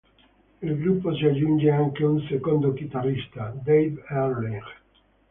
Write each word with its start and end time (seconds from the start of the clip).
Al 0.63 0.77
gruppo 0.79 1.13
si 1.15 1.25
aggiunge 1.27 1.69
anche 1.69 2.03
un 2.03 2.25
secondo 2.27 2.73
chitarrista, 2.73 3.53
Dave 3.63 4.03
Ehrlich. 4.09 4.81